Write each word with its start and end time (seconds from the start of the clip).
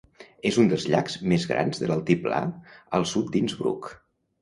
És 0.49 0.55
un 0.63 0.71
dels 0.71 0.85
llacs 0.93 1.19
més 1.35 1.45
grans 1.53 1.83
de 1.83 1.91
l'altiplà 1.93 2.43
al 3.01 3.09
sud 3.15 3.33
d'Innsbruck. 3.37 3.97